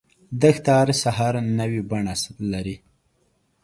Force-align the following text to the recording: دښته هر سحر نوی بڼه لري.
دښته 0.41 0.69
هر 0.79 0.89
سحر 1.01 1.33
نوی 1.59 1.81
بڼه 1.89 2.13
لري. 2.51 2.75